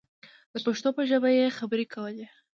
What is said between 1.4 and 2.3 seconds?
خبرې کولې.